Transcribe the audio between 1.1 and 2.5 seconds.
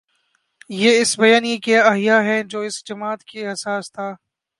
بیانیے کا احیا ہے